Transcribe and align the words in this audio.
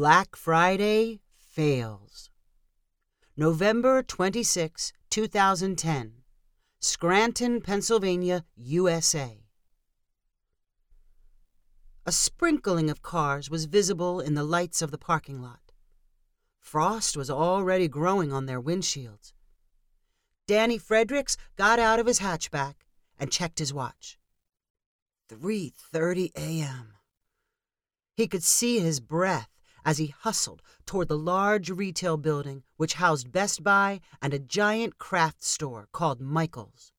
Black 0.00 0.34
Friday 0.34 1.20
fails. 1.36 2.30
November 3.36 4.02
26, 4.02 4.94
2010. 5.10 6.12
Scranton, 6.78 7.60
Pennsylvania, 7.60 8.46
USA. 8.56 9.44
A 12.06 12.12
sprinkling 12.12 12.88
of 12.88 13.02
cars 13.02 13.50
was 13.50 13.66
visible 13.66 14.20
in 14.20 14.32
the 14.32 14.42
lights 14.42 14.80
of 14.80 14.90
the 14.90 14.96
parking 14.96 15.42
lot. 15.42 15.70
Frost 16.58 17.14
was 17.14 17.28
already 17.28 17.86
growing 17.86 18.32
on 18.32 18.46
their 18.46 18.58
windshields. 18.58 19.34
Danny 20.46 20.78
Fredericks 20.78 21.36
got 21.56 21.78
out 21.78 21.98
of 21.98 22.06
his 22.06 22.20
hatchback 22.20 22.76
and 23.18 23.30
checked 23.30 23.58
his 23.58 23.74
watch. 23.74 24.18
3:30 25.28 26.30
a.m. 26.36 26.94
He 28.14 28.26
could 28.26 28.42
see 28.42 28.78
his 28.78 28.98
breath 28.98 29.50
as 29.84 29.98
he 29.98 30.08
hustled 30.08 30.62
toward 30.86 31.08
the 31.08 31.18
large 31.18 31.70
retail 31.70 32.16
building 32.16 32.62
which 32.76 32.94
housed 32.94 33.32
Best 33.32 33.62
Buy 33.62 34.00
and 34.20 34.34
a 34.34 34.38
giant 34.38 34.98
craft 34.98 35.42
store 35.42 35.88
called 35.92 36.20
Michael's. 36.20 36.92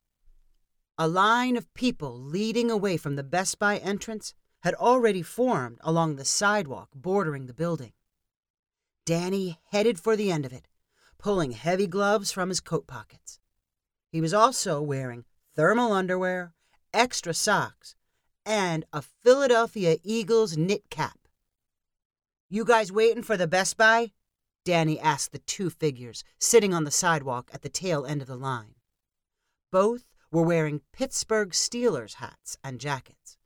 A 0.98 1.08
line 1.08 1.58
of 1.58 1.74
people 1.74 2.20
leading 2.20 2.70
away 2.70 2.98
from 2.98 3.16
the 3.16 3.24
Best 3.24 3.58
Buy 3.60 3.78
entrance 3.78 4.34
had 4.62 4.76
already 4.76 5.22
formed 5.22 5.80
along 5.82 6.16
the 6.16 6.26
sidewalk 6.26 6.90
bordering 6.94 7.48
the 7.48 7.54
building. 7.54 7.94
Danny 9.06 9.60
headed 9.72 10.00
for 10.00 10.16
the 10.16 10.32
end 10.32 10.46
of 10.46 10.54
it, 10.54 10.68
pulling 11.18 11.52
heavy 11.52 11.88
gloves 11.88 12.32
from 12.32 12.50
his 12.50 12.60
coat 12.60 12.86
pockets. 12.88 13.40
He 14.12 14.22
was 14.22 14.34
also 14.34 14.82
wearing 14.82 15.26
thermal 15.56 15.92
underwear, 15.92 16.54
extra 16.94 17.34
socks, 17.34 17.96
and 18.46 18.86
a 18.94 19.02
Philadelphia 19.02 19.98
Eagles 20.04 20.58
knit 20.58 20.90
cap. 20.90 21.21
You 22.54 22.66
guys 22.66 22.92
waiting 22.92 23.24
for 23.24 23.38
the 23.38 23.48
Best 23.48 23.78
Buy? 23.78 24.12
Danny 24.66 25.00
asked 25.00 25.32
the 25.32 25.40
two 25.40 25.70
figures 25.70 26.26
sitting 26.38 26.74
on 26.74 26.84
the 26.84 26.92
sidewalk 26.92 27.50
at 27.54 27.62
the 27.62 27.70
tail 27.70 28.06
end 28.06 28.22
of 28.22 28.28
the 28.28 28.36
line. 28.36 28.76
Both 29.72 30.04
were 30.34 30.42
wearing 30.42 30.82
Pittsburgh 30.92 31.52
Steelers 31.52 32.16
hats 32.16 32.58
and 32.62 32.78
jackets. 32.78 33.38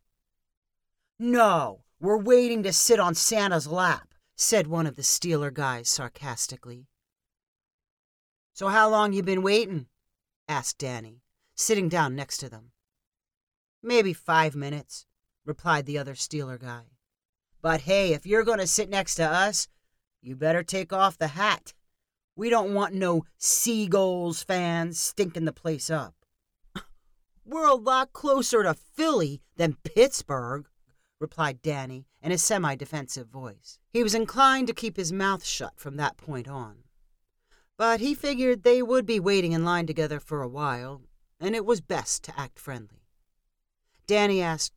No, 1.20 1.84
we're 2.00 2.18
waiting 2.18 2.64
to 2.64 2.74
sit 2.74 3.00
on 3.00 3.14
Santa's 3.14 3.68
lap, 3.68 4.16
said 4.36 4.66
one 4.66 4.88
of 4.88 4.96
the 4.96 5.04
Steeler 5.04 5.54
guys 5.54 5.88
sarcastically. 5.88 6.88
So 8.54 8.70
how 8.70 8.90
long 8.90 9.14
you 9.14 9.22
been 9.22 9.44
waiting? 9.44 9.86
asked 10.48 10.80
Danny, 10.80 11.22
sitting 11.54 11.90
down 11.90 12.16
next 12.16 12.40
to 12.40 12.50
them. 12.50 12.72
Maybe 13.84 14.14
five 14.14 14.56
minutes, 14.56 15.06
replied 15.46 15.86
the 15.86 16.00
other 16.00 16.16
Steeler 16.16 16.60
guy. 16.60 16.95
But 17.66 17.82
hey, 17.82 18.14
if 18.14 18.28
you're 18.28 18.44
going 18.44 18.60
to 18.60 18.68
sit 18.68 18.92
next 18.92 19.16
to 19.16 19.24
us, 19.24 19.68
you 20.22 20.36
better 20.36 20.62
take 20.62 20.94
off 20.94 21.18
the 21.18 21.30
hat. 21.30 21.74
We 22.36 22.52
don't 22.52 22.76
want 22.76 22.94
no 22.94 23.26
Seagulls 23.40 24.44
fans 24.44 25.00
stinking 25.00 25.46
the 25.46 25.52
place 25.52 25.90
up. 25.90 26.14
We're 27.44 27.66
a 27.66 27.74
lot 27.74 28.14
closer 28.14 28.62
to 28.62 28.76
Philly 28.76 29.42
than 29.56 29.78
Pittsburgh, 29.84 30.68
replied 31.20 31.64
Danny 31.64 32.06
in 32.22 32.32
a 32.32 32.38
semi 32.38 32.76
defensive 32.76 33.30
voice. 33.30 33.80
He 33.92 34.04
was 34.04 34.14
inclined 34.14 34.68
to 34.68 34.74
keep 34.76 34.96
his 34.96 35.12
mouth 35.12 35.44
shut 35.44 35.74
from 35.76 35.98
that 35.98 36.18
point 36.18 36.48
on. 36.48 36.84
But 37.78 38.00
he 38.00 38.14
figured 38.14 38.62
they 38.62 38.84
would 38.84 39.08
be 39.08 39.20
waiting 39.20 39.54
in 39.54 39.66
line 39.66 39.88
together 39.88 40.20
for 40.20 40.44
a 40.44 40.48
while, 40.48 41.02
and 41.40 41.56
it 41.56 41.66
was 41.66 41.82
best 41.82 42.24
to 42.26 42.40
act 42.40 42.60
friendly. 42.60 43.08
Danny 44.06 44.40
asked, 44.40 44.75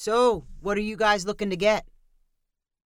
So, 0.00 0.44
what 0.60 0.78
are 0.78 0.80
you 0.82 0.96
guys 0.96 1.26
looking 1.26 1.50
to 1.50 1.56
get? 1.56 1.84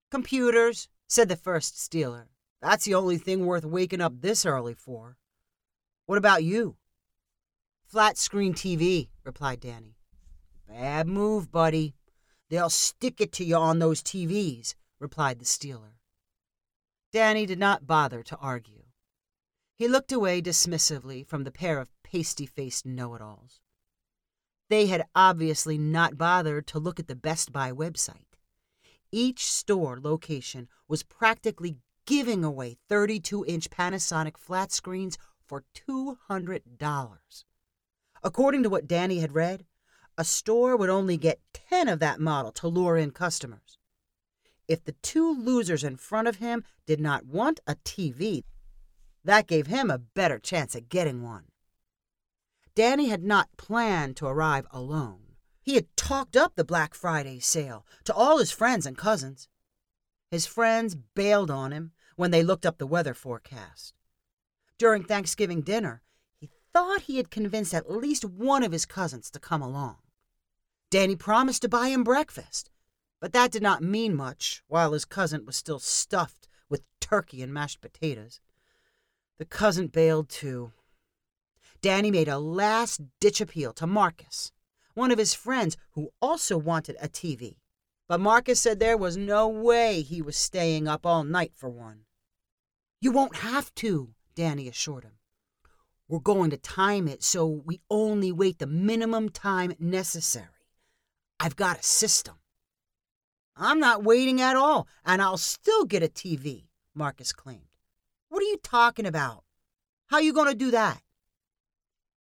Computers, 0.09 0.87
said 1.07 1.29
the 1.29 1.35
first 1.35 1.75
Steeler. 1.75 2.25
That's 2.59 2.85
the 2.85 2.95
only 2.95 3.19
thing 3.19 3.45
worth 3.45 3.63
waking 3.63 4.01
up 4.01 4.21
this 4.21 4.47
early 4.47 4.73
for. 4.73 5.15
What 6.07 6.17
about 6.17 6.43
you? 6.43 6.75
Flat 7.85 8.17
screen 8.17 8.55
TV, 8.55 9.09
replied 9.23 9.59
Danny. 9.59 9.95
Bad 10.67 11.07
move, 11.07 11.51
buddy. 11.51 11.93
They'll 12.49 12.71
stick 12.71 13.21
it 13.21 13.31
to 13.33 13.45
you 13.45 13.57
on 13.57 13.77
those 13.77 14.01
TVs, 14.01 14.73
replied 14.99 15.37
the 15.37 15.45
Steeler. 15.45 15.99
Danny 17.11 17.45
did 17.45 17.59
not 17.59 17.85
bother 17.85 18.23
to 18.23 18.37
argue. 18.37 18.85
He 19.75 19.87
looked 19.87 20.11
away 20.11 20.41
dismissively 20.41 21.27
from 21.27 21.43
the 21.43 21.51
pair 21.51 21.77
of 21.77 21.91
pasty 22.01 22.47
faced 22.47 22.87
know 22.87 23.13
it 23.13 23.21
alls. 23.21 23.61
They 24.69 24.87
had 24.87 25.05
obviously 25.15 25.77
not 25.77 26.17
bothered 26.17 26.67
to 26.67 26.79
look 26.79 26.99
at 26.99 27.07
the 27.07 27.15
Best 27.15 27.51
Buy 27.51 27.71
website. 27.71 28.37
Each 29.11 29.45
store 29.45 29.99
location 30.01 30.67
was 30.87 31.03
practically 31.03 31.77
giving 32.05 32.43
away 32.43 32.77
32 32.89 33.45
inch 33.45 33.69
Panasonic 33.69 34.37
flat 34.37 34.71
screens 34.71 35.17
for 35.45 35.63
$200. 35.87 37.43
According 38.23 38.63
to 38.63 38.69
what 38.69 38.87
Danny 38.87 39.19
had 39.19 39.35
read, 39.35 39.65
a 40.17 40.23
store 40.23 40.77
would 40.77 40.89
only 40.89 41.17
get 41.17 41.39
10 41.53 41.87
of 41.87 41.99
that 41.99 42.19
model 42.19 42.51
to 42.53 42.67
lure 42.67 42.97
in 42.97 43.11
customers. 43.11 43.77
If 44.67 44.83
the 44.83 44.95
two 45.01 45.33
losers 45.33 45.83
in 45.83 45.97
front 45.97 46.27
of 46.27 46.37
him 46.37 46.63
did 46.85 46.99
not 46.99 47.25
want 47.25 47.59
a 47.67 47.75
TV, 47.75 48.43
that 49.23 49.47
gave 49.47 49.67
him 49.67 49.89
a 49.89 49.97
better 49.97 50.39
chance 50.39 50.75
at 50.75 50.89
getting 50.89 51.21
one. 51.21 51.45
Danny 52.75 53.09
had 53.09 53.23
not 53.23 53.55
planned 53.57 54.17
to 54.17 54.25
arrive 54.25 54.65
alone. 54.71 55.35
He 55.61 55.75
had 55.75 55.95
talked 55.95 56.35
up 56.35 56.55
the 56.55 56.63
Black 56.63 56.93
Friday 56.93 57.39
sale 57.39 57.85
to 58.03 58.13
all 58.13 58.39
his 58.39 58.51
friends 58.51 58.85
and 58.85 58.97
cousins. 58.97 59.47
His 60.31 60.45
friends 60.45 60.95
bailed 60.95 61.51
on 61.51 61.71
him 61.71 61.91
when 62.15 62.31
they 62.31 62.43
looked 62.43 62.65
up 62.65 62.79
the 62.79 62.87
weather 62.87 63.13
forecast. 63.13 63.93
During 64.77 65.03
Thanksgiving 65.03 65.61
dinner, 65.61 66.01
he 66.35 66.49
thought 66.73 67.03
he 67.03 67.17
had 67.17 67.29
convinced 67.29 67.73
at 67.73 67.91
least 67.91 68.25
one 68.25 68.63
of 68.63 68.71
his 68.71 68.85
cousins 68.85 69.29
to 69.31 69.39
come 69.39 69.61
along. 69.61 69.97
Danny 70.89 71.15
promised 71.15 71.61
to 71.61 71.69
buy 71.69 71.89
him 71.89 72.03
breakfast, 72.03 72.71
but 73.19 73.33
that 73.33 73.51
did 73.51 73.63
not 73.63 73.81
mean 73.81 74.15
much 74.15 74.63
while 74.67 74.93
his 74.93 75.05
cousin 75.05 75.45
was 75.45 75.55
still 75.55 75.79
stuffed 75.79 76.47
with 76.69 76.83
turkey 76.99 77.41
and 77.41 77.53
mashed 77.53 77.81
potatoes. 77.81 78.41
The 79.37 79.45
cousin 79.45 79.87
bailed 79.87 80.29
too. 80.29 80.73
Danny 81.83 82.11
made 82.11 82.29
a 82.29 82.39
last 82.39 83.01
ditch 83.19 83.41
appeal 83.41 83.73
to 83.73 83.85
Marcus, 83.85 84.53
one 84.93 85.11
of 85.11 85.17
his 85.17 85.33
friends 85.33 85.75
who 85.91 86.11
also 86.21 86.57
wanted 86.57 86.95
a 87.01 87.09
TV. 87.09 87.57
But 88.07 88.21
Marcus 88.21 88.61
said 88.61 88.79
there 88.79 88.95
was 88.95 89.17
no 89.17 89.49
way 89.49 90.01
he 90.01 90.21
was 90.21 90.37
staying 90.37 90.87
up 90.87 91.05
all 91.05 91.25
night 91.25 91.51
for 91.53 91.69
one. 91.69 92.05
You 93.01 93.11
won't 93.11 93.35
have 93.35 93.75
to, 93.75 94.13
Danny 94.33 94.69
assured 94.69 95.03
him. 95.03 95.17
We're 96.07 96.19
going 96.19 96.51
to 96.51 96.57
time 96.57 97.09
it 97.09 97.21
so 97.21 97.45
we 97.47 97.81
only 97.89 98.31
wait 98.31 98.59
the 98.59 98.67
minimum 98.67 99.27
time 99.27 99.73
necessary. 99.77 100.47
I've 101.37 101.57
got 101.57 101.81
a 101.81 101.83
system. 101.83 102.35
I'm 103.57 103.81
not 103.81 104.05
waiting 104.05 104.39
at 104.39 104.55
all, 104.55 104.87
and 105.03 105.21
I'll 105.21 105.35
still 105.35 105.83
get 105.83 106.01
a 106.01 106.07
TV, 106.07 106.63
Marcus 106.95 107.33
claimed. 107.33 107.67
What 108.29 108.41
are 108.41 108.45
you 108.45 108.57
talking 108.63 109.05
about? 109.05 109.43
How 110.07 110.17
are 110.17 110.23
you 110.23 110.31
going 110.31 110.49
to 110.49 110.55
do 110.55 110.71
that? 110.71 111.02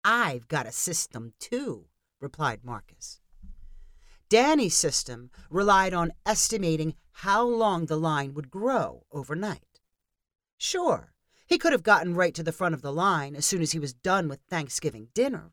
I've 0.04 0.48
got 0.48 0.66
a 0.66 0.72
system 0.72 1.34
too, 1.40 1.86
replied 2.20 2.64
Marcus. 2.64 3.20
Danny's 4.30 4.76
system 4.76 5.30
relied 5.50 5.94
on 5.94 6.14
estimating 6.26 6.96
how 7.12 7.46
long 7.46 7.86
the 7.86 7.98
line 7.98 8.34
would 8.34 8.50
grow 8.50 9.04
overnight. 9.12 9.82
Sure, 10.58 11.14
he 11.46 11.58
could 11.58 11.74
have 11.74 11.84
gotten 11.84 12.16
right 12.16 12.34
to 12.34 12.44
the 12.44 12.54
front 12.54 12.74
of 12.74 12.82
the 12.82 12.94
line 12.94 13.36
as 13.36 13.46
soon 13.46 13.62
as 13.62 13.74
he 13.74 13.80
was 13.80 13.94
done 13.94 14.30
with 14.30 14.40
Thanksgiving 14.50 15.10
dinner, 15.14 15.52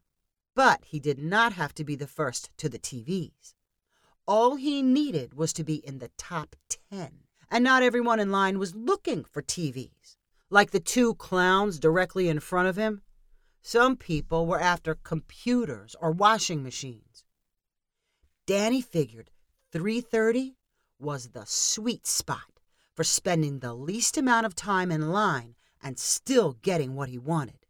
but 0.54 0.84
he 0.84 1.00
did 1.00 1.18
not 1.18 1.54
have 1.54 1.74
to 1.74 1.84
be 1.84 1.96
the 1.96 2.06
first 2.06 2.50
to 2.58 2.68
the 2.68 2.78
TVs. 2.78 3.54
All 4.26 4.54
he 4.54 4.80
needed 4.80 5.34
was 5.34 5.52
to 5.54 5.64
be 5.64 5.76
in 5.76 5.98
the 5.98 6.10
top 6.16 6.54
10, 6.90 7.24
and 7.50 7.64
not 7.64 7.82
everyone 7.82 8.20
in 8.20 8.30
line 8.30 8.58
was 8.58 8.76
looking 8.76 9.24
for 9.24 9.42
TVs. 9.42 10.16
Like 10.50 10.70
the 10.70 10.80
two 10.80 11.14
clowns 11.14 11.78
directly 11.78 12.28
in 12.28 12.38
front 12.38 12.68
of 12.68 12.76
him, 12.76 13.02
some 13.62 13.96
people 13.96 14.46
were 14.46 14.60
after 14.60 14.94
computers 14.94 15.96
or 16.00 16.10
washing 16.10 16.62
machines. 16.62 17.24
Danny 18.46 18.80
figured 18.80 19.30
3:30 19.72 20.56
was 20.98 21.28
the 21.28 21.44
sweet 21.44 22.06
spot 22.06 22.60
for 22.94 23.04
spending 23.04 23.58
the 23.58 23.74
least 23.74 24.16
amount 24.16 24.46
of 24.46 24.54
time 24.54 24.90
in 24.90 25.10
line 25.10 25.54
and 25.82 25.98
still 25.98 26.54
getting 26.54 26.94
what 26.94 27.08
he 27.08 27.18
wanted. 27.18 27.66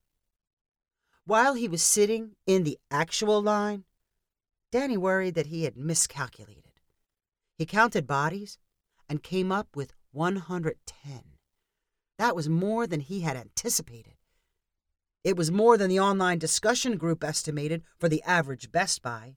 While 1.25 1.55
he 1.55 1.69
was 1.69 1.83
sitting 1.83 2.37
in 2.47 2.65
the 2.65 2.79
actual 2.91 3.43
line, 3.43 3.85
Danny 4.71 4.97
worried 4.97 5.35
that 5.35 5.47
he 5.47 5.65
had 5.65 5.77
miscalculated. 5.77 6.81
He 7.57 7.67
counted 7.67 8.07
bodies 8.07 8.59
and 9.09 9.23
came 9.23 9.51
up 9.51 9.75
with 9.75 9.93
110. 10.13 11.37
That 12.19 12.37
was 12.37 12.49
more 12.49 12.87
than 12.87 13.01
he 13.01 13.21
had 13.21 13.37
anticipated. 13.37 14.18
It 15.29 15.37
was 15.37 15.51
more 15.51 15.77
than 15.77 15.91
the 15.91 16.01
online 16.01 16.39
discussion 16.39 16.97
group 16.97 17.23
estimated 17.23 17.83
for 17.99 18.09
the 18.09 18.23
average 18.23 18.73
Best 18.73 19.03
Buy. 19.03 19.37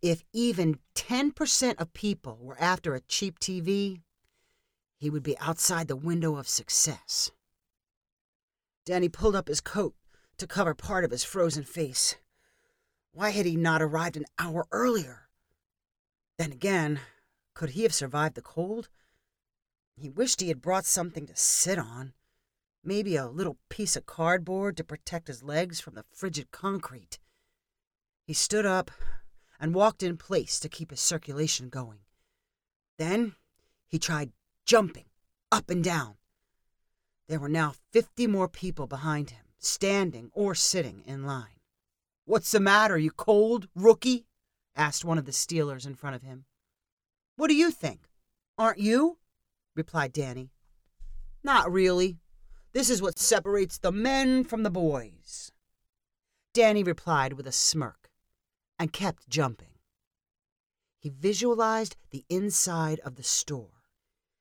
If 0.00 0.24
even 0.32 0.78
10% 0.94 1.74
of 1.78 1.92
people 1.92 2.38
were 2.40 2.58
after 2.58 2.94
a 2.94 3.02
cheap 3.02 3.38
TV, 3.38 4.00
he 4.96 5.10
would 5.10 5.22
be 5.22 5.38
outside 5.38 5.88
the 5.88 5.96
window 5.96 6.36
of 6.36 6.48
success. 6.48 7.30
Danny 8.86 9.10
pulled 9.10 9.36
up 9.36 9.48
his 9.48 9.60
coat 9.60 9.94
to 10.38 10.46
cover 10.46 10.72
part 10.72 11.04
of 11.04 11.10
his 11.10 11.24
frozen 11.24 11.64
face. 11.64 12.16
Why 13.12 13.28
had 13.28 13.44
he 13.44 13.54
not 13.54 13.82
arrived 13.82 14.16
an 14.16 14.24
hour 14.38 14.66
earlier? 14.72 15.28
Then 16.38 16.52
again, 16.52 17.00
could 17.52 17.68
he 17.68 17.82
have 17.82 17.92
survived 17.92 18.34
the 18.34 18.40
cold? 18.40 18.88
He 19.94 20.08
wished 20.08 20.40
he 20.40 20.48
had 20.48 20.62
brought 20.62 20.86
something 20.86 21.26
to 21.26 21.36
sit 21.36 21.78
on. 21.78 22.14
Maybe 22.86 23.16
a 23.16 23.26
little 23.26 23.58
piece 23.68 23.96
of 23.96 24.06
cardboard 24.06 24.76
to 24.76 24.84
protect 24.84 25.26
his 25.26 25.42
legs 25.42 25.80
from 25.80 25.94
the 25.94 26.04
frigid 26.12 26.52
concrete. 26.52 27.18
He 28.28 28.32
stood 28.32 28.64
up 28.64 28.92
and 29.58 29.74
walked 29.74 30.04
in 30.04 30.16
place 30.16 30.60
to 30.60 30.68
keep 30.68 30.90
his 30.90 31.00
circulation 31.00 31.68
going. 31.68 31.98
Then 32.96 33.34
he 33.88 33.98
tried 33.98 34.30
jumping 34.64 35.06
up 35.50 35.68
and 35.68 35.82
down. 35.82 36.14
There 37.26 37.40
were 37.40 37.48
now 37.48 37.74
fifty 37.92 38.28
more 38.28 38.46
people 38.46 38.86
behind 38.86 39.30
him, 39.30 39.46
standing 39.58 40.30
or 40.32 40.54
sitting 40.54 41.02
in 41.06 41.26
line. 41.26 41.58
What's 42.24 42.52
the 42.52 42.60
matter, 42.60 42.96
you 42.96 43.10
cold, 43.10 43.66
rookie? 43.74 44.26
asked 44.76 45.04
one 45.04 45.18
of 45.18 45.24
the 45.24 45.32
Steelers 45.32 45.86
in 45.86 45.96
front 45.96 46.14
of 46.14 46.22
him. 46.22 46.44
What 47.34 47.48
do 47.48 47.56
you 47.56 47.72
think? 47.72 48.08
Aren't 48.56 48.78
you? 48.78 49.18
replied 49.74 50.12
Danny. 50.12 50.52
Not 51.42 51.72
really. 51.72 52.18
This 52.76 52.90
is 52.90 53.00
what 53.00 53.18
separates 53.18 53.78
the 53.78 53.90
men 53.90 54.44
from 54.44 54.62
the 54.62 54.68
boys. 54.68 55.50
Danny 56.52 56.82
replied 56.82 57.32
with 57.32 57.46
a 57.46 57.50
smirk 57.50 58.10
and 58.78 58.92
kept 58.92 59.30
jumping. 59.30 59.78
He 60.98 61.08
visualized 61.08 61.96
the 62.10 62.26
inside 62.28 63.00
of 63.00 63.14
the 63.14 63.22
store. 63.22 63.80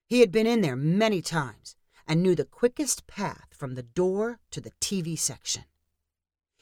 He 0.06 0.20
had 0.20 0.34
been 0.34 0.48
in 0.48 0.60
there 0.60 0.76
many 0.76 1.22
times 1.22 1.78
and 2.06 2.22
knew 2.22 2.36
the 2.36 2.44
quickest 2.44 3.08
path 3.08 3.48
from 3.52 3.76
the 3.76 3.84
door 3.84 4.40
to 4.52 4.60
the 4.60 4.72
TV 4.82 5.18
section. 5.18 5.64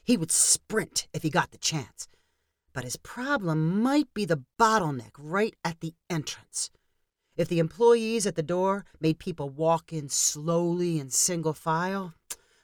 He 0.04 0.16
would 0.16 0.31
sprint 0.31 1.08
if 1.12 1.24
he 1.24 1.31
got 1.31 1.50
the 1.50 1.58
chance, 1.58 2.08
but 2.72 2.84
his 2.84 2.98
problem 2.98 3.81
might 3.81 4.14
be 4.14 4.25
the 4.25 4.44
bottleneck 4.60 5.14
right 5.18 5.56
at 5.66 5.80
the 5.80 5.96
entrance. 6.08 6.70
If 7.35 7.47
the 7.47 7.59
employees 7.59 8.27
at 8.27 8.35
the 8.35 8.44
door 8.44 8.85
made 9.00 9.18
people 9.18 9.50
walk 9.50 9.91
in 9.91 10.07
slowly 10.07 11.00
in 11.00 11.09
single 11.09 11.53
file, 11.53 12.13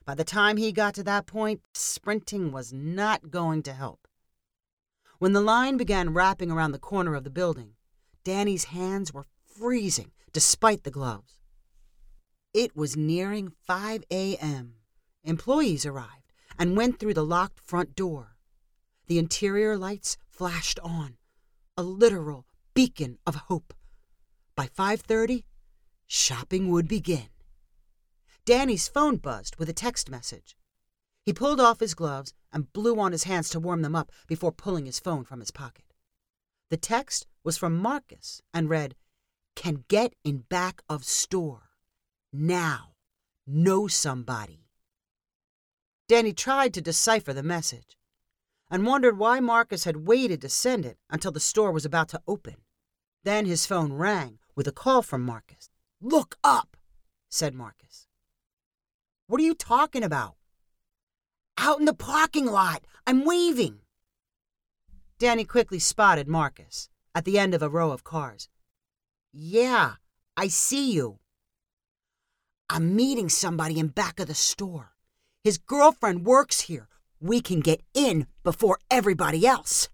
by 0.06 0.13
the 0.13 0.24
time 0.24 0.57
he 0.57 0.71
got 0.71 0.94
to 0.95 1.04
that 1.04 1.25
point, 1.25 1.62
sprinting 1.74 2.51
was 2.51 2.71
not 2.71 3.31
going 3.31 3.63
to 3.63 3.74
help. 3.74 4.07
When 5.18 5.33
the 5.33 5.42
line 5.42 5.77
began 5.77 6.13
wrapping 6.13 6.51
around 6.51 6.71
the 6.71 6.80
corner 6.80 7.16
of 7.16 7.24
the 7.24 7.30
building, 7.31 7.74
Danny's 8.24 8.66
hands 8.66 9.12
were 9.12 9.25
freezing 9.44 10.12
despite 10.31 10.83
the 10.83 10.92
gloves. 10.92 11.39
It 12.54 12.75
was 12.75 12.95
nearing 12.95 13.51
5 13.65 14.04
a.m. 14.12 14.75
Employees 15.24 15.86
arrived 15.86 16.31
and 16.57 16.77
went 16.77 17.00
through 17.00 17.15
the 17.15 17.25
locked 17.25 17.60
front 17.60 17.95
door. 17.95 18.36
The 19.07 19.18
interior 19.18 19.77
lights 19.77 20.18
flashed 20.27 20.80
on, 20.80 21.18
a 21.75 21.81
literal 21.83 22.45
beacon 22.75 23.18
of 23.25 23.36
hope. 23.36 23.74
By 24.60 24.68
5:30, 24.68 25.46
shopping 26.06 26.68
would 26.68 26.90
begin. 26.90 27.30
Danny's 28.44 28.90
phone 28.90 29.16
buzzed 29.16 29.56
with 29.56 29.70
a 29.70 29.74
text 29.74 30.10
message. 30.10 30.58
He 31.24 31.32
pulled 31.32 31.62
off 31.62 31.80
his 31.80 31.94
gloves 31.94 32.34
and 32.52 32.74
blew 32.74 33.00
on 33.00 33.14
his 33.14 33.24
hands 33.24 33.48
to 33.52 33.60
warm 33.62 33.84
them 33.84 33.96
up 33.96 34.12
before 34.28 34.52
pulling 34.52 34.86
his 34.86 35.00
phone 35.00 35.24
from 35.24 35.40
his 35.40 35.52
pocket. 35.52 35.94
The 36.70 36.76
text 36.76 37.26
was 37.42 37.58
from 37.58 37.78
Marcus 37.78 38.42
and 38.54 38.68
read, 38.68 38.98
Can 39.56 39.86
get 39.88 40.14
in 40.26 40.40
back 40.40 40.82
of 40.90 41.06
store. 41.06 41.70
Now. 42.34 42.96
Know 43.48 43.88
somebody. 43.88 44.68
Danny 46.10 46.34
tried 46.34 46.74
to 46.74 46.82
decipher 46.82 47.32
the 47.32 47.44
message 47.44 47.98
and 48.70 48.86
wondered 48.86 49.18
why 49.18 49.40
Marcus 49.40 49.86
had 49.86 50.06
waited 50.06 50.42
to 50.42 50.50
send 50.50 50.86
it 50.86 51.00
until 51.10 51.32
the 51.32 51.40
store 51.40 51.72
was 51.72 51.86
about 51.86 52.10
to 52.10 52.22
open. 52.28 52.58
Then 53.24 53.46
his 53.46 53.66
phone 53.66 53.94
rang 53.94 54.40
with 54.60 54.68
a 54.68 54.74
call 54.74 55.02
from 55.02 55.22
Marcus. 55.22 55.70
Look 56.02 56.36
up, 56.44 56.76
said 57.30 57.54
Marcus. 57.54 58.08
What 59.26 59.40
are 59.40 59.46
you 59.46 59.54
talking 59.54 60.04
about? 60.04 60.36
Out 61.58 61.80
in 61.80 61.86
the 61.86 61.94
parking 61.94 62.46
lot. 62.46 62.84
I'm 63.08 63.24
waving. 63.24 63.80
Danny 65.18 65.46
quickly 65.46 65.80
spotted 65.80 66.28
Marcus 66.28 66.90
at 67.16 67.24
the 67.24 67.40
end 67.40 67.54
of 67.54 67.62
a 67.62 67.70
row 67.70 67.92
of 67.92 68.04
cars. 68.04 68.50
Yeah, 69.32 69.94
I 70.36 70.50
see 70.50 70.92
you. 70.92 71.20
I'm 72.70 72.98
meeting 72.98 73.30
somebody 73.30 73.80
in 73.80 73.88
back 73.88 74.20
of 74.20 74.28
the 74.28 74.34
store. 74.34 74.92
His 75.42 75.58
girlfriend 75.58 76.26
works 76.26 76.60
here. 76.60 76.90
We 77.22 77.40
can 77.40 77.62
get 77.62 77.80
in 77.94 78.28
before 78.44 78.80
everybody 78.92 79.48
else. 79.48 79.88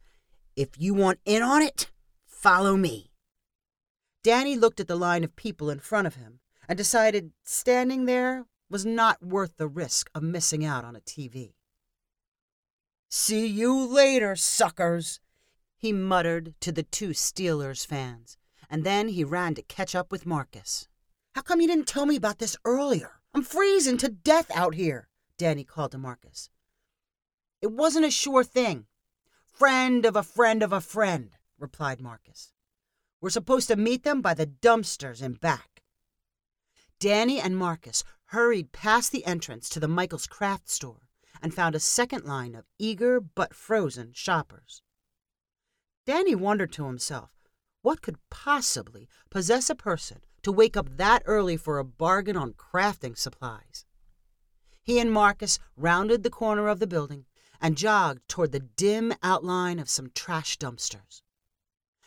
If 0.56 0.70
you 0.80 0.96
want 0.96 1.20
in 1.24 1.44
on 1.44 1.62
it, 1.62 1.92
follow 2.26 2.76
me. 2.76 3.12
Danny 4.26 4.56
looked 4.56 4.80
at 4.80 4.88
the 4.88 4.96
line 4.96 5.24
of 5.24 5.36
people 5.36 5.70
in 5.70 5.78
front 5.78 6.08
of 6.08 6.16
him 6.16 6.40
and 6.68 6.76
decided 6.76 7.30
standing 7.44 8.06
there 8.06 8.48
was 8.72 8.84
not 8.84 9.22
worth 9.24 9.56
the 9.58 9.68
risk 9.68 10.10
of 10.16 10.24
missing 10.24 10.66
out 10.66 10.84
on 10.84 10.96
a 10.96 11.00
TV. 11.00 11.54
See 13.08 13.46
you 13.46 13.86
later, 13.86 14.36
suckers, 14.36 15.20
he 15.78 15.94
muttered 15.94 16.56
to 16.62 16.72
the 16.72 16.82
two 16.82 17.10
Steelers 17.10 17.86
fans, 17.86 18.40
and 18.68 18.84
then 18.84 19.10
he 19.10 19.24
ran 19.24 19.54
to 19.54 19.62
catch 19.62 19.94
up 19.94 20.12
with 20.12 20.26
Marcus. 20.26 20.88
How 21.36 21.44
come 21.44 21.62
you 21.62 21.68
didn't 21.68 21.88
tell 21.88 22.08
me 22.08 22.16
about 22.16 22.40
this 22.40 22.58
earlier? 22.66 23.22
I'm 23.36 23.44
freezing 23.44 23.98
to 23.98 24.10
death 24.10 24.50
out 24.56 24.74
here, 24.74 25.08
Danny 25.38 25.64
called 25.64 25.92
to 25.92 26.00
Marcus. 26.00 26.50
It 27.62 27.72
wasn't 27.72 28.08
a 28.08 28.10
sure 28.10 28.44
thing. 28.44 28.88
Friend 29.46 30.04
of 30.04 30.16
a 30.16 30.24
friend 30.24 30.64
of 30.64 30.74
a 30.74 30.82
friend, 30.82 31.38
replied 31.60 32.02
Marcus. 32.02 32.55
We're 33.22 33.30
supposed 33.30 33.68
to 33.70 33.76
meet 33.76 34.04
them 34.04 34.22
by 34.22 34.34
the 34.34 34.46
dumpsters 34.46 35.22
and 35.22 35.40
back. 35.40 35.82
Danny 37.00 37.40
and 37.40 37.58
Marcus 37.58 38.04
hurried 38.28 38.72
past 38.72 39.12
the 39.12 39.26
entrance 39.26 39.70
to 39.70 39.80
the 39.80 39.88
Michaels 39.88 40.28
craft 40.28 40.70
store 40.70 41.08
and 41.42 41.54
found 41.54 41.76
a 41.76 41.80
second 41.80 42.26
line 42.26 42.56
of 42.56 42.66
eager 42.80 43.20
but 43.20 43.54
frozen 43.54 44.12
shoppers. 44.14 44.82
Danny 46.06 46.36
wondered 46.36 46.72
to 46.74 46.86
himself 46.86 47.32
what 47.82 48.02
could 48.02 48.18
possibly 48.30 49.08
possess 49.30 49.70
a 49.70 49.76
person 49.76 50.22
to 50.44 50.52
wake 50.52 50.78
up 50.78 50.98
that 50.98 51.24
early 51.26 51.58
for 51.58 51.78
a 51.78 51.84
bargain 51.84 52.38
on 52.38 52.54
crafting 52.54 53.18
supplies. 53.18 53.86
He 54.84 55.00
and 55.00 55.12
Marcus 55.12 55.58
rounded 55.76 56.24
the 56.24 56.30
corner 56.30 56.68
of 56.68 56.80
the 56.80 56.88
building 56.88 57.26
and 57.60 57.78
jogged 57.78 58.28
toward 58.28 58.52
the 58.52 58.60
dim 58.60 59.14
outline 59.24 59.80
of 59.80 59.90
some 59.90 60.12
trash 60.14 60.58
dumpsters. 60.58 61.22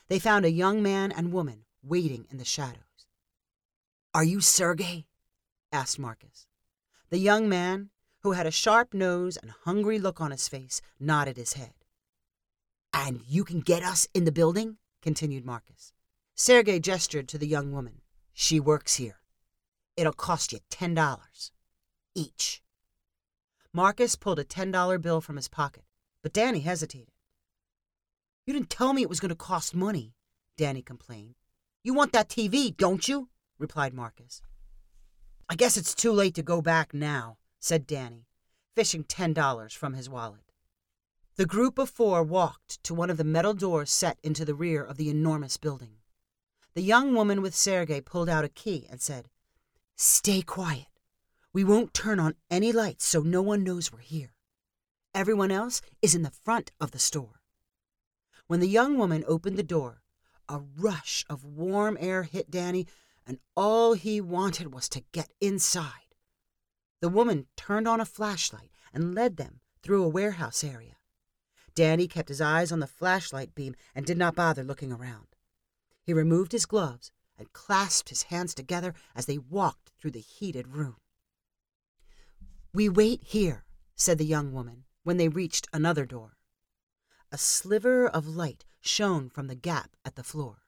They 0.09 0.19
found 0.19 0.45
a 0.45 0.51
young 0.51 0.83
man 0.83 1.13
and 1.13 1.33
woman 1.33 1.65
waiting 1.83 2.27
in 2.31 2.39
the 2.39 2.45
shadows. 2.45 2.83
Are 4.15 4.25
you 4.25 4.41
Sergey? 4.41 5.07
asked 5.71 5.99
Marcus. 5.99 6.47
The 7.11 7.19
young 7.19 7.49
man, 7.49 7.91
who 8.23 8.33
had 8.33 8.47
a 8.47 8.51
sharp 8.51 8.95
nose 8.95 9.37
and 9.37 9.51
hungry 9.65 9.99
look 9.99 10.21
on 10.21 10.31
his 10.31 10.49
face, 10.49 10.81
nodded 10.99 11.37
his 11.37 11.53
head. 11.53 11.75
And 12.93 13.21
you 13.29 13.45
can 13.45 13.61
get 13.61 13.83
us 13.83 14.09
in 14.15 14.25
the 14.25 14.33
building? 14.33 14.79
continued 15.03 15.45
Marcus. 15.45 15.93
Sergey 16.35 16.81
gestured 16.81 17.29
to 17.29 17.39
the 17.39 17.47
young 17.47 17.73
woman. 17.73 18.01
She 18.33 18.61
works 18.61 18.97
here. 18.97 19.21
It'll 19.97 20.13
cost 20.13 20.53
you 20.53 20.61
ten 20.71 20.95
dollars. 20.95 21.53
Each. 22.15 22.63
Marcus 23.73 24.17
pulled 24.17 24.39
a 24.39 24.45
ten 24.45 24.71
dollar 24.71 24.99
bill 24.99 25.21
from 25.21 25.37
his 25.37 25.49
pocket, 25.49 25.85
but 26.23 26.33
Danny 26.33 26.61
hesitated. 26.61 27.18
You 28.49 28.55
didn't 28.55 28.71
tell 28.71 28.95
me 28.95 29.03
it 29.03 29.11
was 29.11 29.21
going 29.21 29.29
to 29.29 29.35
cost 29.35 29.75
money, 29.75 30.15
Danny 30.57 30.81
complained. 30.81 31.35
You 31.85 31.93
want 31.93 32.15
that 32.15 32.31
TV, 32.31 32.75
don't 32.75 33.07
you? 33.07 33.29
replied 33.59 33.93
Marcus. 33.93 34.41
I 35.51 35.55
guess 35.55 35.77
it's 35.77 35.95
too 35.95 36.13
late 36.13 36.35
to 36.37 36.43
go 36.43 36.63
back 36.63 36.95
now, 36.95 37.37
said 37.61 37.87
Danny, 37.87 38.27
fishing 38.75 39.05
ten 39.05 39.35
dollars 39.35 39.75
from 39.75 39.93
his 39.93 40.09
wallet. 40.09 40.51
The 41.37 41.45
group 41.45 41.79
of 41.79 41.91
four 41.91 42.23
walked 42.23 42.83
to 42.85 42.95
one 42.95 43.11
of 43.11 43.19
the 43.19 43.23
metal 43.23 43.53
doors 43.53 43.91
set 43.91 44.19
into 44.23 44.47
the 44.47 44.55
rear 44.55 44.83
of 44.83 44.97
the 44.97 45.11
enormous 45.11 45.59
building. 45.59 45.97
The 46.73 46.81
young 46.81 47.15
woman 47.15 47.43
with 47.43 47.55
Sergey 47.55 48.01
pulled 48.01 48.31
out 48.31 48.47
a 48.47 48.49
key 48.49 48.87
and 48.91 49.03
said, 49.03 49.29
Stay 49.95 50.41
quiet. 50.41 50.87
We 51.53 51.65
won't 51.65 51.93
turn 51.93 52.19
on 52.19 52.35
any 52.51 52.73
lights 52.73 53.05
so 53.05 53.21
no 53.21 53.43
one 53.43 53.63
knows 53.63 53.93
we're 53.93 53.99
here. 53.99 54.33
Everyone 55.15 55.51
else 55.51 55.83
is 56.01 56.15
in 56.15 56.23
the 56.23 56.31
front 56.31 56.73
of 56.81 56.93
the 56.93 56.99
store. 56.99 57.38
When 58.49 58.61
the 58.61 58.67
young 58.69 58.97
woman 58.97 59.25
opened 59.29 59.59
the 59.59 59.63
door, 59.63 60.03
a 60.49 60.59
rush 60.59 61.23
of 61.29 61.45
warm 61.45 61.99
air 62.01 62.23
hit 62.23 62.51
Danny, 62.51 62.87
and 63.27 63.39
all 63.55 63.93
he 63.93 64.23
wanted 64.23 64.73
was 64.73 64.89
to 64.89 65.05
get 65.13 65.31
inside. 65.39 66.15
The 67.03 67.11
woman 67.11 67.47
turned 67.57 67.87
on 67.87 68.01
a 68.01 68.07
flashlight 68.07 68.71
and 68.93 69.15
led 69.15 69.37
them 69.37 69.61
through 69.83 70.03
a 70.03 70.09
warehouse 70.09 70.65
area. 70.65 70.97
Danny 71.75 72.09
kept 72.09 72.31
his 72.31 72.41
eyes 72.41 72.73
on 72.73 72.81
the 72.81 72.87
flashlight 72.87 73.55
beam 73.55 73.77
and 73.95 74.07
did 74.07 74.17
not 74.17 74.35
bother 74.35 74.65
looking 74.65 74.93
around. 74.93 75.27
He 76.03 76.15
removed 76.15 76.53
his 76.53 76.65
gloves 76.65 77.13
and 77.37 77.53
clasped 77.53 78.09
his 78.09 78.25
hands 78.25 78.55
together 78.55 78.95
as 79.15 79.27
they 79.27 79.37
walked 79.37 79.91
through 79.99 80.13
the 80.13 80.21
heated 80.21 80.69
room. 80.69 80.97
We 82.73 82.89
wait 82.89 83.23
here, 83.25 83.67
said 83.95 84.17
the 84.17 84.25
young 84.25 84.55
woman 84.55 84.85
when 85.05 85.19
they 85.19 85.29
reached 85.29 85.69
another 85.71 86.07
door. 86.07 86.38
A 87.31 87.37
sliver 87.37 88.09
of 88.09 88.27
light 88.27 88.65
shone 88.81 89.29
from 89.29 89.49
the 89.49 89.55
gap 89.55 89.97
at 90.05 90.17
the 90.17 90.23
floor. 90.23 90.63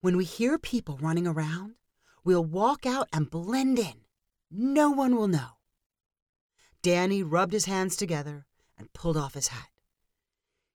When 0.00 0.16
we 0.16 0.24
hear 0.24 0.58
people 0.58 0.98
running 0.98 1.26
around, 1.26 1.76
we'll 2.24 2.44
walk 2.44 2.84
out 2.84 3.08
and 3.12 3.30
blend 3.30 3.78
in. 3.78 4.06
No 4.50 4.90
one 4.90 5.14
will 5.14 5.28
know. 5.28 5.58
Danny 6.82 7.22
rubbed 7.22 7.52
his 7.52 7.66
hands 7.66 7.96
together 7.96 8.46
and 8.76 8.92
pulled 8.92 9.16
off 9.16 9.34
his 9.34 9.48
hat. 9.48 9.68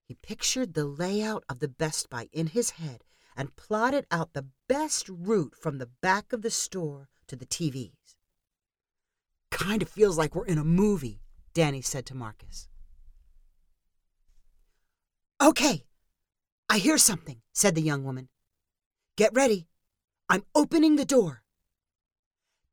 He 0.03 0.15
pictured 0.15 0.73
the 0.73 0.85
layout 0.85 1.43
of 1.49 1.59
the 1.59 1.67
Best 1.67 2.09
Buy 2.09 2.29
in 2.31 2.47
his 2.47 2.71
head 2.71 3.03
and 3.35 3.55
plotted 3.55 4.05
out 4.09 4.33
the 4.33 4.47
best 4.67 5.07
route 5.09 5.55
from 5.55 5.77
the 5.77 5.89
back 6.01 6.33
of 6.33 6.41
the 6.41 6.49
store 6.49 7.09
to 7.27 7.35
the 7.35 7.45
TVs. 7.45 8.15
Kind 9.49 9.81
of 9.81 9.89
feels 9.89 10.17
like 10.17 10.33
we're 10.33 10.45
in 10.45 10.57
a 10.57 10.63
movie, 10.63 11.21
Danny 11.53 11.81
said 11.81 12.05
to 12.07 12.15
Marcus. 12.15 12.67
Okay, 15.41 15.86
I 16.69 16.77
hear 16.77 17.00
something, 17.00 17.41
said 17.51 17.74
the 17.74 17.81
young 17.81 18.03
woman. 18.03 18.29
Get 19.17 19.33
ready. 19.33 19.67
I'm 20.29 20.43
opening 20.53 20.98
the 20.98 21.05
door. 21.05 21.41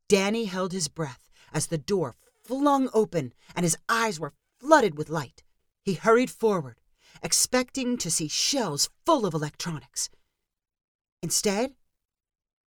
Danny 0.06 0.44
held 0.44 0.72
his 0.72 0.87
breath 0.87 1.30
as 1.50 1.68
the 1.68 1.78
door 1.78 2.14
flung 2.44 2.90
open 2.92 3.32
and 3.56 3.64
his 3.64 3.78
eyes 3.88 4.20
were 4.20 4.34
flooded 4.60 4.98
with 4.98 5.08
light. 5.08 5.42
He 5.82 5.94
hurried 5.94 6.30
forward, 6.30 6.82
expecting 7.22 7.96
to 7.96 8.10
see 8.10 8.28
shelves 8.28 8.90
full 9.06 9.25
of 9.25 9.32
electronics. 9.32 10.10
Instead, 11.22 11.72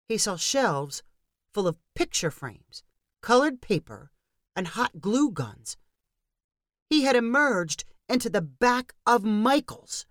he 0.07 0.17
saw 0.17 0.37
shelves 0.37 1.02
full 1.52 1.67
of 1.67 1.76
picture 1.97 2.31
frames, 2.31 2.85
colored 3.21 3.61
paper, 3.61 4.12
and 4.55 4.69
hot 4.69 5.00
glue 5.00 5.33
guns. 5.33 5.76
He 6.88 7.02
had 7.02 7.17
emerged 7.17 7.85
into 8.09 8.31
the 8.31 8.43
back 8.43 8.95
of 9.07 9.25
Michael's. 9.25 10.07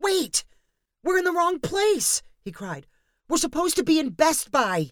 Wait! 0.00 0.44
We're 1.02 1.18
in 1.18 1.24
the 1.24 1.32
wrong 1.32 1.60
place! 1.60 2.22
he 2.40 2.52
cried. 2.52 2.86
We're 3.28 3.38
supposed 3.38 3.76
to 3.76 3.84
be 3.84 3.98
in 3.98 4.10
Best 4.10 4.50
Buy. 4.50 4.90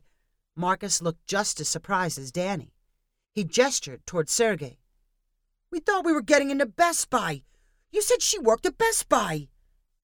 Marcus 0.54 1.02
looked 1.02 1.26
just 1.26 1.60
as 1.60 1.68
surprised 1.68 2.18
as 2.18 2.32
Danny. 2.32 2.74
He 3.32 3.44
gestured 3.44 4.06
toward 4.06 4.28
Sergei. 4.28 4.78
We 5.70 5.80
thought 5.80 6.04
we 6.04 6.12
were 6.12 6.22
getting 6.22 6.50
into 6.50 6.66
Best 6.66 7.10
Buy. 7.10 7.42
You 7.90 8.02
said 8.02 8.22
she 8.22 8.38
worked 8.38 8.66
at 8.66 8.78
Best 8.78 9.08
Buy. 9.08 9.48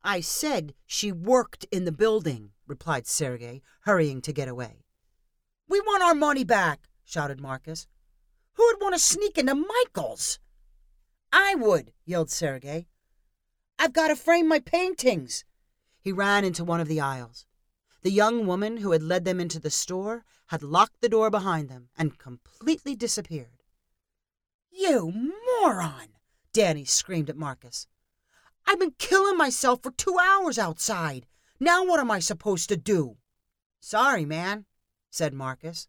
I 0.02 0.20
said 0.20 0.74
she 0.86 1.12
worked 1.12 1.66
in 1.70 1.84
the 1.84 1.92
building, 1.92 2.50
replied 2.66 3.06
Sergei, 3.06 3.62
hurrying 3.82 4.20
to 4.22 4.32
get 4.32 4.48
away. 4.48 4.84
We 5.68 5.80
want 5.80 6.02
our 6.02 6.14
money 6.14 6.44
back, 6.44 6.88
shouted 7.04 7.40
Marcus. 7.40 7.86
Who 8.54 8.66
would 8.66 8.80
want 8.80 8.94
to 8.94 8.98
sneak 8.98 9.38
into 9.38 9.54
Michael's? 9.54 10.38
I 11.32 11.54
would, 11.54 11.92
yelled 12.04 12.30
Sergei. 12.30 12.86
I've 13.78 13.92
got 13.92 14.08
to 14.08 14.16
frame 14.16 14.46
my 14.46 14.60
paintings. 14.60 15.44
He 15.98 16.12
ran 16.12 16.44
into 16.44 16.64
one 16.64 16.80
of 16.80 16.88
the 16.88 17.00
aisles. 17.00 17.46
The 18.02 18.10
young 18.10 18.46
woman 18.46 18.78
who 18.78 18.92
had 18.92 19.02
led 19.02 19.24
them 19.24 19.40
into 19.40 19.58
the 19.58 19.70
store 19.70 20.24
had 20.48 20.62
locked 20.62 21.00
the 21.00 21.08
door 21.08 21.30
behind 21.30 21.68
them 21.68 21.88
and 21.96 22.18
completely 22.18 22.94
disappeared. 22.94 23.62
You 24.70 25.32
moron! 25.60 26.08
Danny 26.52 26.84
screamed 26.84 27.30
at 27.30 27.36
Marcus. 27.36 27.86
I've 28.66 28.78
been 28.78 28.94
killing 28.98 29.36
myself 29.36 29.82
for 29.82 29.90
two 29.92 30.16
hours 30.18 30.58
outside. 30.58 31.26
Now 31.58 31.84
what 31.84 32.00
am 32.00 32.10
I 32.10 32.18
supposed 32.18 32.68
to 32.68 32.76
do? 32.76 33.16
Sorry, 33.80 34.24
man, 34.24 34.66
said 35.10 35.32
Marcus. 35.32 35.88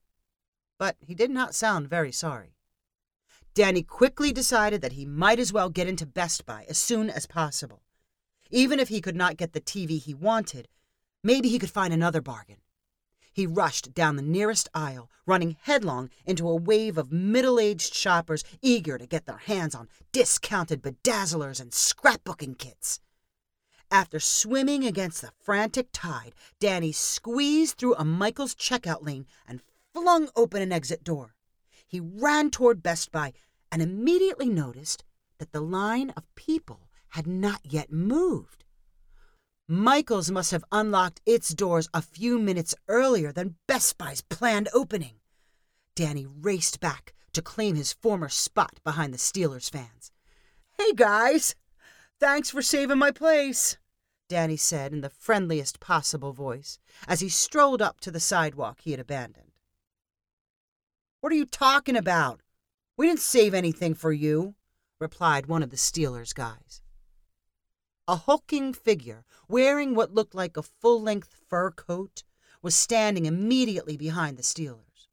But 0.77 0.97
he 0.99 1.13
did 1.13 1.31
not 1.31 1.55
sound 1.55 1.89
very 1.89 2.11
sorry. 2.11 2.55
Danny 3.53 3.83
quickly 3.83 4.31
decided 4.31 4.81
that 4.81 4.93
he 4.93 5.05
might 5.05 5.37
as 5.37 5.53
well 5.53 5.69
get 5.69 5.87
into 5.87 6.05
Best 6.07 6.45
Buy 6.45 6.65
as 6.67 6.77
soon 6.77 7.09
as 7.09 7.27
possible. 7.27 7.83
Even 8.49 8.79
if 8.79 8.89
he 8.89 9.01
could 9.01 9.15
not 9.15 9.37
get 9.37 9.53
the 9.53 9.61
TV 9.61 9.99
he 10.01 10.13
wanted, 10.13 10.67
maybe 11.23 11.49
he 11.49 11.59
could 11.59 11.69
find 11.69 11.93
another 11.93 12.21
bargain. 12.21 12.57
He 13.31 13.47
rushed 13.47 13.93
down 13.93 14.15
the 14.15 14.21
nearest 14.21 14.69
aisle, 14.73 15.09
running 15.25 15.57
headlong 15.61 16.09
into 16.25 16.47
a 16.49 16.55
wave 16.55 16.97
of 16.97 17.11
middle 17.11 17.59
aged 17.59 17.93
shoppers 17.93 18.43
eager 18.61 18.97
to 18.97 19.07
get 19.07 19.25
their 19.25 19.37
hands 19.37 19.75
on 19.75 19.89
discounted 20.11 20.81
bedazzlers 20.81 21.59
and 21.59 21.71
scrapbooking 21.71 22.57
kits. 22.57 22.99
After 23.91 24.19
swimming 24.19 24.83
against 24.83 25.21
the 25.21 25.31
frantic 25.41 25.89
tide, 25.93 26.33
Danny 26.59 26.91
squeezed 26.91 27.77
through 27.77 27.95
a 27.95 28.05
Michael's 28.05 28.55
checkout 28.55 29.03
lane 29.03 29.27
and 29.47 29.61
flung 29.93 30.29
open 30.35 30.61
an 30.63 30.71
exit 30.71 31.03
door. 31.03 31.35
He 31.93 31.99
ran 31.99 32.49
toward 32.49 32.81
Best 32.81 33.11
Buy 33.11 33.33
and 33.71 33.79
immediately 33.79 34.49
noticed 34.49 35.03
that 35.37 35.51
the 35.51 35.61
line 35.61 36.09
of 36.17 36.33
people 36.33 36.89
had 37.09 37.27
not 37.27 37.61
yet 37.63 37.91
moved. 37.91 38.63
Michael's 39.67 40.31
must 40.31 40.49
have 40.49 40.65
unlocked 40.71 41.21
its 41.23 41.49
doors 41.49 41.87
a 41.93 42.01
few 42.01 42.39
minutes 42.39 42.73
earlier 42.87 43.31
than 43.31 43.57
Best 43.67 43.99
Buy's 43.99 44.21
planned 44.21 44.69
opening. 44.73 45.19
Danny 45.93 46.25
raced 46.25 46.79
back 46.79 47.13
to 47.31 47.43
claim 47.43 47.75
his 47.75 47.93
former 47.93 48.27
spot 48.27 48.79
behind 48.83 49.13
the 49.13 49.19
Steelers 49.19 49.69
fans. 49.69 50.11
Hey, 50.79 50.93
guys! 50.93 51.53
Thanks 52.19 52.49
for 52.49 52.63
saving 52.63 52.97
my 52.97 53.11
place, 53.11 53.77
Danny 54.29 54.57
said 54.57 54.93
in 54.93 55.01
the 55.01 55.11
friendliest 55.11 55.79
possible 55.79 56.33
voice 56.33 56.79
as 57.07 57.19
he 57.19 57.29
strolled 57.29 57.83
up 57.83 57.99
to 57.99 58.09
the 58.09 58.19
sidewalk 58.19 58.79
he 58.81 58.89
had 58.89 58.99
abandoned. 58.99 59.52
What 61.23 61.31
are 61.31 61.37
you 61.37 61.45
talking 61.45 61.95
about? 61.95 62.41
We 62.97 63.07
didn't 63.07 63.21
save 63.21 63.53
anything 63.53 63.93
for 63.93 64.11
you, 64.11 64.55
replied 64.99 65.45
one 65.45 65.63
of 65.63 65.69
the 65.69 65.77
Steelers 65.77 66.33
guys. 66.33 66.81
A 68.09 68.17
hulking 68.17 68.73
figure, 68.73 69.23
wearing 69.47 69.95
what 69.95 70.13
looked 70.13 70.35
like 70.35 70.57
a 70.57 70.61
full 70.61 71.01
length 71.01 71.33
fur 71.47 71.71
coat, 71.71 72.25
was 72.61 72.75
standing 72.75 73.25
immediately 73.25 73.95
behind 73.95 74.35
the 74.35 74.43
Steelers. 74.43 75.07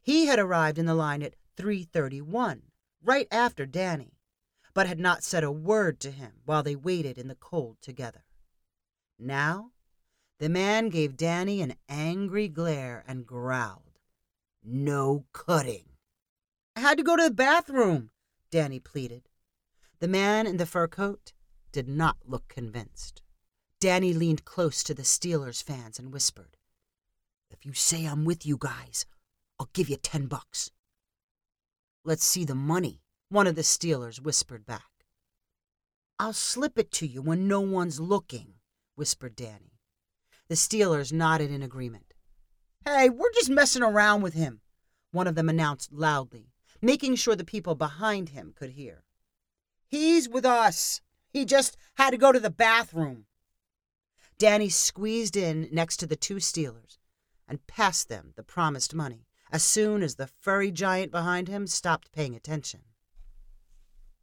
He 0.00 0.24
had 0.24 0.38
arrived 0.38 0.78
in 0.78 0.86
the 0.86 0.94
line 0.94 1.22
at 1.22 1.34
331, 1.58 2.62
right 3.04 3.28
after 3.30 3.66
Danny, 3.66 4.16
but 4.72 4.86
had 4.86 4.98
not 4.98 5.22
said 5.22 5.44
a 5.44 5.52
word 5.52 6.00
to 6.00 6.10
him 6.10 6.32
while 6.46 6.62
they 6.62 6.76
waited 6.76 7.18
in 7.18 7.28
the 7.28 7.34
cold 7.34 7.76
together. 7.82 8.24
Now, 9.18 9.72
the 10.38 10.48
man 10.48 10.88
gave 10.88 11.14
Danny 11.14 11.60
an 11.60 11.74
angry 11.90 12.48
glare 12.48 13.04
and 13.06 13.26
growled, 13.26 13.91
No 14.64 15.26
cutting. 15.32 15.84
I 16.76 16.80
had 16.80 16.98
to 16.98 17.04
go 17.04 17.16
to 17.16 17.24
the 17.24 17.30
bathroom, 17.30 18.10
Danny 18.50 18.78
pleaded. 18.78 19.28
The 19.98 20.08
man 20.08 20.46
in 20.46 20.56
the 20.56 20.66
fur 20.66 20.88
coat 20.88 21.32
did 21.72 21.88
not 21.88 22.16
look 22.24 22.48
convinced. 22.48 23.22
Danny 23.80 24.12
leaned 24.14 24.44
close 24.44 24.82
to 24.84 24.94
the 24.94 25.02
Steelers 25.02 25.62
fans 25.62 25.98
and 25.98 26.12
whispered, 26.12 26.56
If 27.50 27.66
you 27.66 27.72
say 27.72 28.04
I'm 28.04 28.24
with 28.24 28.46
you 28.46 28.56
guys, 28.56 29.06
I'll 29.58 29.70
give 29.72 29.88
you 29.88 29.96
ten 29.96 30.26
bucks. 30.26 30.70
Let's 32.04 32.24
see 32.24 32.44
the 32.44 32.54
money, 32.54 33.02
one 33.28 33.46
of 33.46 33.56
the 33.56 33.62
Steelers 33.62 34.20
whispered 34.20 34.64
back. 34.64 35.04
I'll 36.18 36.32
slip 36.32 36.78
it 36.78 36.92
to 36.92 37.06
you 37.06 37.22
when 37.22 37.48
no 37.48 37.60
one's 37.60 37.98
looking, 37.98 38.54
whispered 38.94 39.34
Danny. 39.34 39.80
The 40.48 40.54
Steelers 40.54 41.12
nodded 41.12 41.50
in 41.50 41.62
agreement. 41.62 42.11
Hey, 42.84 43.08
we're 43.08 43.32
just 43.32 43.48
messing 43.50 43.82
around 43.82 44.22
with 44.22 44.34
him, 44.34 44.60
one 45.12 45.28
of 45.28 45.36
them 45.36 45.48
announced 45.48 45.92
loudly, 45.92 46.50
making 46.80 47.14
sure 47.14 47.36
the 47.36 47.44
people 47.44 47.76
behind 47.76 48.30
him 48.30 48.52
could 48.56 48.70
hear. 48.70 49.04
He's 49.86 50.28
with 50.28 50.44
us, 50.44 51.00
he 51.30 51.44
just 51.44 51.76
had 51.94 52.10
to 52.10 52.16
go 52.16 52.32
to 52.32 52.40
the 52.40 52.50
bathroom. 52.50 53.26
Danny 54.36 54.68
squeezed 54.68 55.36
in 55.36 55.68
next 55.70 55.98
to 55.98 56.06
the 56.06 56.16
two 56.16 56.36
Steelers 56.36 56.98
and 57.46 57.66
passed 57.68 58.08
them 58.08 58.32
the 58.34 58.42
promised 58.42 58.94
money 58.94 59.26
as 59.52 59.62
soon 59.62 60.02
as 60.02 60.16
the 60.16 60.26
furry 60.26 60.72
giant 60.72 61.12
behind 61.12 61.46
him 61.46 61.68
stopped 61.68 62.10
paying 62.10 62.34
attention. 62.34 62.80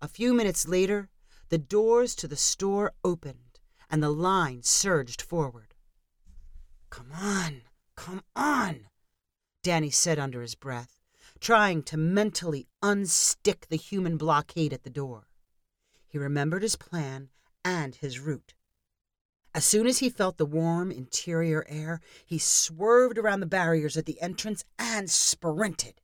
A 0.02 0.08
few 0.10 0.34
minutes 0.34 0.68
later, 0.68 1.08
the 1.48 1.58
doors 1.58 2.14
to 2.16 2.28
the 2.28 2.36
store 2.36 2.94
opened 3.06 3.60
and 3.90 4.04
the 4.04 4.10
line 4.10 4.64
surged 4.64 5.22
forward. 5.22 5.76
Come 6.90 7.12
on, 7.14 7.62
come 8.00 8.24
on, 8.34 8.88
Danny 9.62 9.90
said 9.90 10.18
under 10.18 10.42
his 10.42 10.56
breath, 10.56 11.02
trying 11.42 11.84
to 11.84 11.98
mentally 11.98 12.66
unstick 12.82 13.68
the 13.68 13.76
human 13.76 14.16
blockade 14.16 14.72
at 14.72 14.84
the 14.84 14.90
door. 14.90 15.28
He 16.08 16.18
remembered 16.18 16.64
his 16.64 16.78
plan 16.78 17.28
and 17.66 17.96
his 17.96 18.18
route. 18.18 18.54
As 19.54 19.66
soon 19.66 19.86
as 19.86 19.98
he 19.98 20.10
felt 20.10 20.38
the 20.38 20.46
warm 20.46 20.92
interior 20.92 21.66
air, 21.68 22.00
he 22.26 22.38
swerved 22.38 23.18
around 23.18 23.42
the 23.42 23.46
barriers 23.46 23.98
at 23.98 24.06
the 24.06 24.22
entrance 24.22 24.64
and 24.78 25.12
sprinted. 25.12 26.00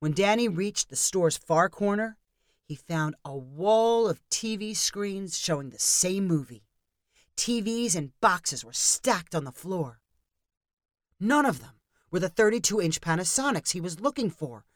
When 0.00 0.12
Danny 0.12 0.46
reached 0.46 0.90
the 0.90 0.96
store's 0.96 1.38
far 1.38 1.70
corner, 1.70 2.18
he 2.66 2.74
found 2.74 3.14
a 3.24 3.34
wall 3.34 4.08
of 4.08 4.20
TV 4.28 4.76
screens 4.76 5.38
showing 5.38 5.70
the 5.70 5.78
same 5.78 6.26
movie. 6.26 6.66
TVs 7.38 7.96
and 7.96 8.12
boxes 8.20 8.62
were 8.62 8.74
stacked 8.74 9.34
on 9.34 9.44
the 9.44 9.52
floor. 9.52 10.00
None 11.24 11.46
of 11.46 11.60
them 11.60 11.80
were 12.10 12.20
the 12.20 12.28
32 12.28 12.82
inch 12.82 13.00
Panasonics 13.00 13.70
he 13.70 13.80
was 13.80 13.98
looking 13.98 14.28
for, 14.28 14.66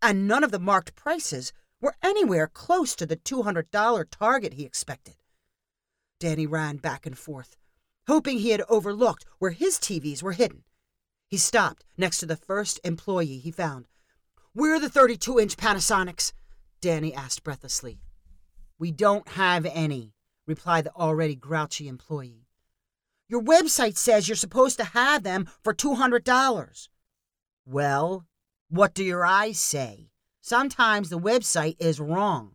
and 0.00 0.28
none 0.28 0.44
of 0.44 0.52
the 0.52 0.60
marked 0.60 0.94
prices 0.94 1.52
were 1.80 1.96
anywhere 2.00 2.46
close 2.46 2.94
to 2.94 3.04
the 3.04 3.16
$200 3.16 4.06
target 4.08 4.52
he 4.52 4.64
expected. 4.64 5.16
Danny 6.20 6.46
ran 6.46 6.76
back 6.76 7.04
and 7.04 7.18
forth, 7.18 7.56
hoping 8.06 8.38
he 8.38 8.50
had 8.50 8.62
overlooked 8.68 9.26
where 9.40 9.50
his 9.50 9.76
TVs 9.76 10.22
were 10.22 10.34
hidden. 10.34 10.62
He 11.26 11.36
stopped 11.36 11.84
next 11.96 12.18
to 12.18 12.26
the 12.26 12.36
first 12.36 12.78
employee 12.84 13.38
he 13.38 13.50
found. 13.50 13.88
Where 14.52 14.74
are 14.74 14.80
the 14.80 14.88
32 14.88 15.40
inch 15.40 15.56
Panasonics? 15.56 16.32
Danny 16.80 17.12
asked 17.12 17.42
breathlessly. 17.42 17.98
We 18.78 18.92
don't 18.92 19.30
have 19.30 19.66
any, 19.66 20.14
replied 20.46 20.84
the 20.84 20.94
already 20.94 21.34
grouchy 21.34 21.88
employee. 21.88 22.47
Your 23.28 23.42
website 23.42 23.96
says 23.96 24.28
you're 24.28 24.36
supposed 24.36 24.78
to 24.78 24.84
have 24.84 25.22
them 25.22 25.48
for 25.62 25.74
$200. 25.74 26.88
Well, 27.66 28.26
what 28.70 28.94
do 28.94 29.04
your 29.04 29.26
eyes 29.26 29.58
say? 29.58 30.10
Sometimes 30.40 31.10
the 31.10 31.18
website 31.18 31.76
is 31.78 32.00
wrong. 32.00 32.52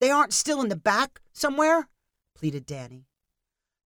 They 0.00 0.10
aren't 0.10 0.32
still 0.32 0.60
in 0.60 0.68
the 0.68 0.76
back 0.76 1.20
somewhere? 1.32 1.88
pleaded 2.36 2.64
Danny. 2.64 3.06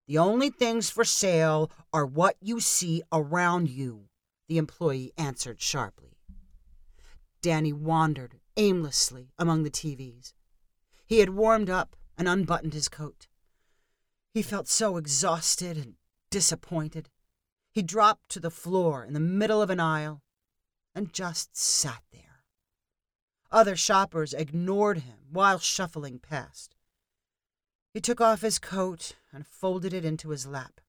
The 0.07 0.19
only 0.19 0.51
things 0.51 0.91
for 0.91 1.03
sale 1.03 1.71
are 1.91 2.05
what 2.05 2.35
you 2.39 2.59
see 2.59 3.01
around 3.11 3.69
you, 3.69 4.09
the 4.47 4.59
employee 4.59 5.11
answered 5.17 5.59
sharply. 5.59 6.17
Danny 7.41 7.73
wandered 7.73 8.39
aimlessly 8.57 9.31
among 9.37 9.63
the 9.63 9.71
TVs. 9.71 10.33
He 11.05 11.19
had 11.19 11.31
warmed 11.31 11.69
up 11.69 11.95
and 12.17 12.27
unbuttoned 12.27 12.73
his 12.73 12.87
coat. 12.87 13.27
He 14.35 14.41
felt 14.41 14.67
so 14.67 14.97
exhausted 14.97 15.77
and 15.77 15.93
disappointed. 16.29 17.09
He 17.71 17.81
dropped 17.81 18.27
to 18.31 18.41
the 18.41 18.51
floor 18.51 19.05
in 19.05 19.13
the 19.13 19.19
middle 19.21 19.61
of 19.61 19.69
an 19.69 19.79
aisle 19.79 20.23
and 20.93 21.13
just 21.13 21.55
sat 21.55 22.03
there. 22.11 22.43
Other 23.49 23.77
shoppers 23.77 24.33
ignored 24.33 24.97
him 24.97 25.19
while 25.31 25.57
shuffling 25.57 26.19
past. 26.19 26.75
He 27.93 28.01
took 28.01 28.19
off 28.19 28.41
his 28.41 28.59
coat 28.59 29.13
and 29.31 29.47
folded 29.47 29.93
it 29.93 30.03
into 30.03 30.31
his 30.31 30.45
lap. 30.45 30.81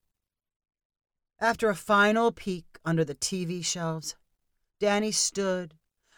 After 1.38 1.70
a 1.70 1.76
final 1.76 2.32
peek 2.32 2.80
under 2.84 3.04
the 3.04 3.14
TV 3.14 3.64
shelves, 3.64 4.16
Danny 4.80 5.12
stood 5.12 5.74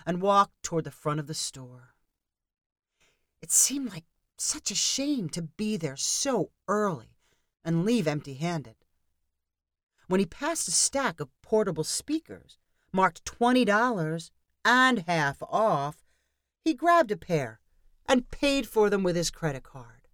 and 0.06 0.22
walked 0.22 0.62
toward 0.62 0.84
the 0.84 0.90
front 0.90 1.20
of 1.20 1.26
the 1.26 1.34
store. 1.34 1.92
It 3.42 3.52
seemed 3.52 3.90
like 3.90 4.06
such 4.38 4.70
a 4.70 4.74
shame 4.74 5.28
to 5.28 5.42
be 5.42 5.76
there 5.76 5.96
so 5.96 6.52
early 6.66 7.17
and 7.64 7.84
leave 7.84 8.06
empty 8.06 8.34
handed. 8.34 8.76
When 10.06 10.20
he 10.20 10.26
passed 10.26 10.68
a 10.68 10.72
stack 10.72 11.20
of 11.20 11.28
portable 11.42 11.84
speakers 11.84 12.58
marked 12.92 13.24
$20 13.24 14.30
and 14.64 14.98
half 15.00 15.42
off, 15.42 16.06
he 16.64 16.74
grabbed 16.74 17.10
a 17.10 17.16
pair 17.16 17.60
and 18.06 18.30
paid 18.30 18.66
for 18.66 18.88
them 18.88 19.02
with 19.02 19.16
his 19.16 19.30
credit 19.30 19.62
card. 19.62 20.08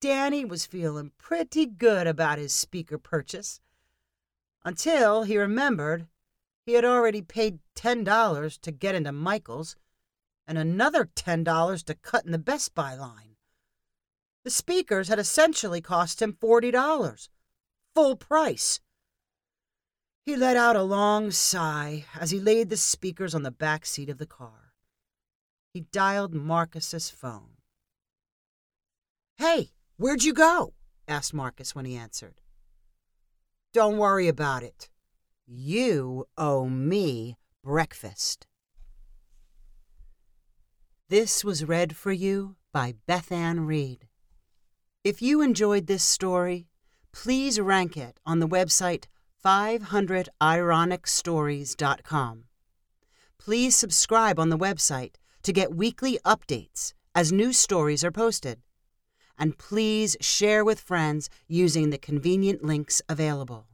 Danny 0.00 0.44
was 0.44 0.66
feeling 0.66 1.12
pretty 1.16 1.64
good 1.64 2.08
about 2.08 2.38
his 2.38 2.52
speaker 2.52 2.98
purchase 2.98 3.60
until 4.64 5.22
he 5.22 5.38
remembered 5.38 6.08
he 6.66 6.72
had 6.72 6.84
already 6.84 7.22
paid 7.22 7.60
$10 7.76 8.60
to 8.60 8.72
get 8.72 8.94
into 8.94 9.12
Michael's 9.12 9.76
and 10.46 10.58
another 10.58 11.04
$10 11.04 11.84
to 11.84 11.94
cut 11.94 12.24
in 12.24 12.32
the 12.32 12.38
Best 12.38 12.74
Buy 12.74 12.94
line. 12.94 13.31
The 14.44 14.50
speakers 14.50 15.08
had 15.08 15.18
essentially 15.18 15.80
cost 15.80 16.20
him 16.20 16.32
$40, 16.32 17.28
full 17.94 18.16
price. 18.16 18.80
He 20.24 20.36
let 20.36 20.56
out 20.56 20.76
a 20.76 20.82
long 20.82 21.30
sigh 21.30 22.06
as 22.18 22.30
he 22.30 22.40
laid 22.40 22.70
the 22.70 22.76
speakers 22.76 23.34
on 23.34 23.42
the 23.42 23.50
back 23.50 23.86
seat 23.86 24.08
of 24.08 24.18
the 24.18 24.26
car. 24.26 24.72
He 25.72 25.80
dialed 25.80 26.34
Marcus's 26.34 27.10
phone. 27.10 27.56
Hey, 29.38 29.70
where'd 29.96 30.22
you 30.22 30.32
go? 30.32 30.74
asked 31.08 31.34
Marcus 31.34 31.74
when 31.74 31.84
he 31.84 31.96
answered. 31.96 32.40
Don't 33.72 33.96
worry 33.96 34.28
about 34.28 34.62
it. 34.62 34.88
You 35.46 36.26
owe 36.36 36.68
me 36.68 37.38
breakfast. 37.64 38.46
This 41.08 41.44
was 41.44 41.64
read 41.64 41.96
for 41.96 42.12
you 42.12 42.56
by 42.72 42.94
Beth 43.06 43.32
Ann 43.32 43.60
Reed. 43.66 44.08
If 45.04 45.20
you 45.20 45.42
enjoyed 45.42 45.88
this 45.88 46.04
story, 46.04 46.68
please 47.10 47.58
rank 47.58 47.96
it 47.96 48.20
on 48.24 48.38
the 48.38 48.46
website 48.46 49.06
500ironicstories.com. 49.44 52.44
Please 53.36 53.74
subscribe 53.74 54.38
on 54.38 54.50
the 54.50 54.58
website 54.58 55.14
to 55.42 55.52
get 55.52 55.74
weekly 55.74 56.20
updates 56.24 56.92
as 57.16 57.32
new 57.32 57.52
stories 57.52 58.04
are 58.04 58.12
posted. 58.12 58.60
And 59.36 59.58
please 59.58 60.16
share 60.20 60.64
with 60.64 60.78
friends 60.78 61.28
using 61.48 61.90
the 61.90 61.98
convenient 61.98 62.62
links 62.62 63.02
available. 63.08 63.66